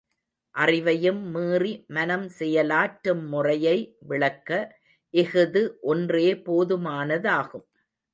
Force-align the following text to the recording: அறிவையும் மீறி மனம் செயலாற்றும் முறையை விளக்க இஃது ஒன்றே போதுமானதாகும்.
அறிவையும் 0.55 1.19
மீறி 1.33 1.73
மனம் 1.87 2.25
செயலாற்றும் 2.39 3.21
முறையை 3.27 3.75
விளக்க 4.07 4.49
இஃது 5.13 5.63
ஒன்றே 5.81 6.33
போதுமானதாகும். 6.47 7.65